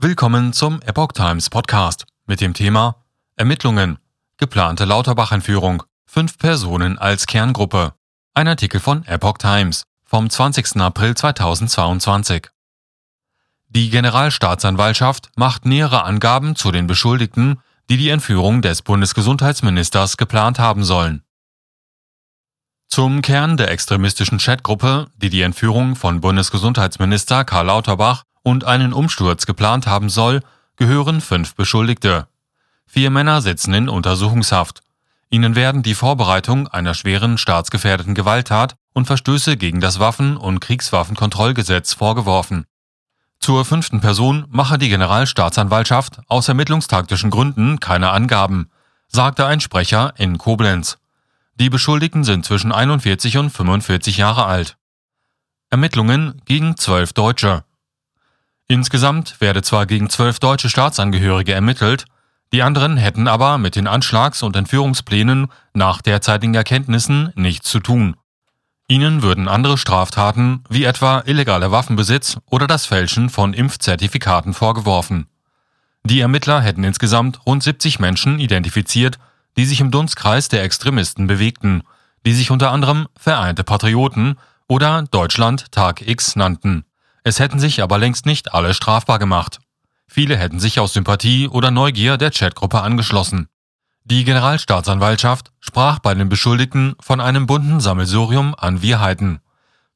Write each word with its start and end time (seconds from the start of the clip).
Willkommen 0.00 0.52
zum 0.52 0.80
Epoch 0.82 1.10
Times 1.10 1.50
Podcast 1.50 2.06
mit 2.24 2.40
dem 2.40 2.54
Thema 2.54 3.02
Ermittlungen, 3.34 3.98
geplante 4.36 4.84
Lauterbach-Entführung, 4.84 5.82
fünf 6.06 6.38
Personen 6.38 6.98
als 6.98 7.26
Kerngruppe. 7.26 7.94
Ein 8.32 8.46
Artikel 8.46 8.78
von 8.78 9.04
Epoch 9.06 9.38
Times 9.38 9.82
vom 10.04 10.30
20. 10.30 10.76
April 10.76 11.16
2022. 11.16 12.46
Die 13.70 13.90
Generalstaatsanwaltschaft 13.90 15.30
macht 15.34 15.66
nähere 15.66 16.04
Angaben 16.04 16.54
zu 16.54 16.70
den 16.70 16.86
Beschuldigten, 16.86 17.60
die 17.90 17.96
die 17.96 18.10
Entführung 18.10 18.62
des 18.62 18.82
Bundesgesundheitsministers 18.82 20.16
geplant 20.16 20.60
haben 20.60 20.84
sollen. 20.84 21.24
Zum 22.86 23.20
Kern 23.20 23.56
der 23.56 23.72
extremistischen 23.72 24.38
Chatgruppe, 24.38 25.08
die 25.16 25.28
die 25.28 25.42
Entführung 25.42 25.96
von 25.96 26.20
Bundesgesundheitsminister 26.20 27.44
Karl 27.44 27.66
Lauterbach 27.66 28.22
und 28.42 28.64
einen 28.64 28.92
Umsturz 28.92 29.46
geplant 29.46 29.86
haben 29.86 30.08
soll, 30.08 30.40
gehören 30.76 31.20
fünf 31.20 31.54
Beschuldigte. 31.54 32.28
Vier 32.86 33.10
Männer 33.10 33.42
sitzen 33.42 33.74
in 33.74 33.88
Untersuchungshaft. 33.88 34.80
Ihnen 35.30 35.54
werden 35.54 35.82
die 35.82 35.94
Vorbereitung 35.94 36.68
einer 36.68 36.94
schweren 36.94 37.36
staatsgefährdeten 37.36 38.14
Gewalttat 38.14 38.76
und 38.94 39.06
Verstöße 39.06 39.56
gegen 39.56 39.80
das 39.80 39.98
Waffen- 39.98 40.36
und 40.36 40.60
Kriegswaffenkontrollgesetz 40.60 41.92
vorgeworfen. 41.92 42.64
Zur 43.40 43.64
fünften 43.64 44.00
Person 44.00 44.46
mache 44.48 44.78
die 44.78 44.88
Generalstaatsanwaltschaft 44.88 46.20
aus 46.28 46.48
ermittlungstaktischen 46.48 47.30
Gründen 47.30 47.78
keine 47.78 48.10
Angaben, 48.10 48.70
sagte 49.06 49.46
ein 49.46 49.60
Sprecher 49.60 50.14
in 50.16 50.38
Koblenz. 50.38 50.98
Die 51.54 51.70
Beschuldigten 51.70 52.24
sind 52.24 52.44
zwischen 52.44 52.72
41 52.72 53.36
und 53.38 53.50
45 53.50 54.16
Jahre 54.16 54.46
alt. 54.46 54.76
Ermittlungen 55.70 56.40
gegen 56.44 56.76
zwölf 56.76 57.12
Deutsche. 57.12 57.64
Insgesamt 58.68 59.40
werde 59.40 59.62
zwar 59.62 59.86
gegen 59.86 60.10
zwölf 60.10 60.38
deutsche 60.40 60.68
Staatsangehörige 60.68 61.54
ermittelt, 61.54 62.04
die 62.52 62.62
anderen 62.62 62.98
hätten 62.98 63.26
aber 63.26 63.58
mit 63.58 63.76
den 63.76 63.86
Anschlags- 63.86 64.42
und 64.42 64.56
Entführungsplänen 64.56 65.48
nach 65.72 66.02
derzeitigen 66.02 66.54
Erkenntnissen 66.54 67.32
nichts 67.34 67.70
zu 67.70 67.80
tun. 67.80 68.16
Ihnen 68.86 69.22
würden 69.22 69.48
andere 69.48 69.76
Straftaten 69.76 70.64
wie 70.68 70.84
etwa 70.84 71.22
illegaler 71.26 71.70
Waffenbesitz 71.70 72.38
oder 72.50 72.66
das 72.66 72.86
Fälschen 72.86 73.28
von 73.28 73.52
Impfzertifikaten 73.52 74.54
vorgeworfen. 74.54 75.26
Die 76.04 76.20
Ermittler 76.20 76.62
hätten 76.62 76.84
insgesamt 76.84 77.44
rund 77.44 77.62
70 77.62 77.98
Menschen 77.98 78.38
identifiziert, 78.38 79.18
die 79.58 79.66
sich 79.66 79.80
im 79.80 79.90
Dunstkreis 79.90 80.48
der 80.48 80.62
Extremisten 80.62 81.26
bewegten, 81.26 81.82
die 82.24 82.32
sich 82.32 82.50
unter 82.50 82.70
anderem 82.70 83.08
Vereinte 83.18 83.64
Patrioten 83.64 84.38
oder 84.68 85.04
Deutschland 85.10 85.70
Tag 85.70 86.06
X 86.06 86.36
nannten. 86.36 86.84
Es 87.28 87.40
hätten 87.40 87.58
sich 87.58 87.82
aber 87.82 87.98
längst 87.98 88.24
nicht 88.24 88.54
alle 88.54 88.72
strafbar 88.72 89.18
gemacht. 89.18 89.58
Viele 90.06 90.38
hätten 90.38 90.60
sich 90.60 90.80
aus 90.80 90.94
Sympathie 90.94 91.46
oder 91.46 91.70
Neugier 91.70 92.16
der 92.16 92.30
Chatgruppe 92.30 92.80
angeschlossen. 92.80 93.48
Die 94.06 94.24
Generalstaatsanwaltschaft 94.24 95.52
sprach 95.60 95.98
bei 95.98 96.14
den 96.14 96.30
Beschuldigten 96.30 96.94
von 97.00 97.20
einem 97.20 97.46
bunten 97.46 97.80
Sammelsurium 97.80 98.54
an 98.54 98.80
Wirheiten. 98.80 99.40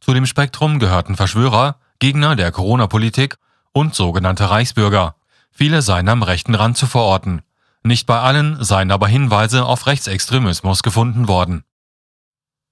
Zu 0.00 0.12
dem 0.12 0.26
Spektrum 0.26 0.80
gehörten 0.80 1.14
Verschwörer, 1.14 1.76
Gegner 2.00 2.34
der 2.34 2.50
Corona-Politik 2.50 3.36
und 3.70 3.94
sogenannte 3.94 4.50
Reichsbürger. 4.50 5.14
Viele 5.52 5.82
seien 5.82 6.08
am 6.08 6.24
rechten 6.24 6.56
Rand 6.56 6.78
zu 6.78 6.88
verorten. 6.88 7.42
Nicht 7.84 8.08
bei 8.08 8.18
allen 8.18 8.64
seien 8.64 8.90
aber 8.90 9.06
Hinweise 9.06 9.66
auf 9.66 9.86
Rechtsextremismus 9.86 10.82
gefunden 10.82 11.28
worden. 11.28 11.62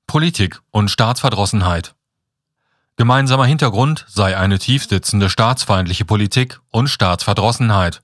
Politik 0.09 0.61
und 0.73 0.91
Staatsverdrossenheit 0.91 1.95
Gemeinsamer 2.99 3.47
Hintergrund 3.47 4.05
sei 4.09 4.37
eine 4.37 4.59
tiefsitzende 4.59 5.31
staatsfeindliche 5.31 6.05
Politik 6.05 6.59
und 6.71 6.89
Staatsverdrossenheit. 6.89 8.03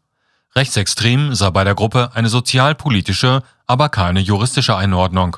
Rechtsextrem 0.54 1.34
sei 1.34 1.50
bei 1.50 1.64
der 1.64 1.74
Gruppe 1.74 2.12
eine 2.14 2.28
sozialpolitische, 2.28 3.42
aber 3.66 3.88
keine 3.88 4.20
juristische 4.20 4.76
Einordnung. 4.76 5.36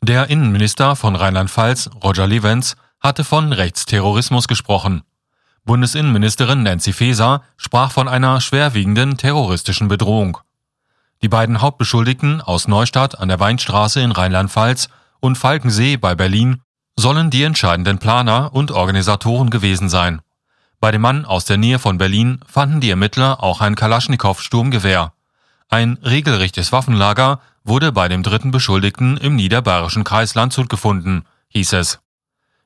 Der 0.00 0.30
Innenminister 0.30 0.96
von 0.96 1.16
Rheinland-Pfalz, 1.16 1.90
Roger 2.02 2.26
Levens, 2.26 2.76
hatte 2.98 3.24
von 3.24 3.52
Rechtsterrorismus 3.52 4.48
gesprochen. 4.48 5.02
Bundesinnenministerin 5.66 6.62
Nancy 6.62 6.94
Faeser 6.94 7.42
sprach 7.58 7.92
von 7.92 8.08
einer 8.08 8.40
schwerwiegenden 8.40 9.18
terroristischen 9.18 9.88
Bedrohung. 9.88 10.38
Die 11.20 11.28
beiden 11.28 11.60
Hauptbeschuldigten 11.60 12.40
aus 12.40 12.68
Neustadt 12.68 13.18
an 13.18 13.28
der 13.28 13.38
Weinstraße 13.38 14.00
in 14.00 14.12
Rheinland-Pfalz 14.12 14.88
und 15.20 15.36
Falkensee 15.36 15.98
bei 15.98 16.14
Berlin 16.14 16.62
sollen 16.98 17.30
die 17.30 17.44
entscheidenden 17.44 17.98
Planer 17.98 18.52
und 18.52 18.72
Organisatoren 18.72 19.50
gewesen 19.50 19.88
sein. 19.88 20.20
Bei 20.80 20.90
dem 20.90 21.00
Mann 21.00 21.24
aus 21.24 21.44
der 21.44 21.56
Nähe 21.56 21.78
von 21.78 21.96
Berlin 21.96 22.40
fanden 22.44 22.80
die 22.80 22.90
Ermittler 22.90 23.40
auch 23.40 23.60
ein 23.60 23.76
Kalaschnikow-Sturmgewehr. 23.76 25.12
Ein 25.68 25.98
regelrechtes 26.02 26.72
Waffenlager 26.72 27.40
wurde 27.62 27.92
bei 27.92 28.08
dem 28.08 28.24
dritten 28.24 28.50
Beschuldigten 28.50 29.16
im 29.16 29.36
niederbayerischen 29.36 30.02
Kreis 30.02 30.34
Landshut 30.34 30.68
gefunden, 30.68 31.22
hieß 31.50 31.74
es. 31.74 32.00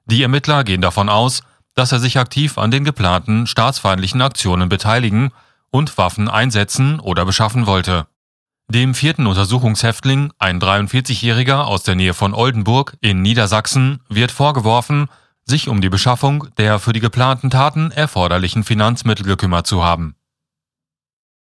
Die 0.07 0.23
Ermittler 0.23 0.65
gehen 0.65 0.81
davon 0.81 1.11
aus, 1.11 1.43
dass 1.75 1.93
er 1.93 1.99
sich 1.99 2.19
aktiv 2.19 2.57
an 2.57 2.71
den 2.71 2.85
geplanten 2.85 3.47
staatsfeindlichen 3.47 4.23
Aktionen 4.23 4.71
beteiligen 4.71 5.31
und 5.71 5.99
Waffen 5.99 6.31
einsetzen 6.31 7.01
oder 7.01 7.27
beschaffen 7.27 7.67
wollte. 7.67 8.07
Dem 8.73 8.95
vierten 8.95 9.27
Untersuchungshäftling, 9.27 10.33
ein 10.39 10.59
43-Jähriger 10.59 11.65
aus 11.67 11.83
der 11.83 11.95
Nähe 11.95 12.15
von 12.15 12.33
Oldenburg 12.33 12.97
in 13.03 13.21
Niedersachsen, 13.21 14.01
wird 14.09 14.33
vorgeworfen, 14.33 15.09
sich 15.45 15.69
um 15.69 15.83
die 15.83 15.91
Beschaffung 15.91 16.47
der 16.57 16.79
für 16.79 16.95
die 16.95 17.01
geplanten 17.01 17.51
Taten 17.51 17.91
erforderlichen 17.91 18.65
Finanzmittel 18.65 19.27
gekümmert 19.27 19.67
zu 19.67 19.85
haben 19.85 20.17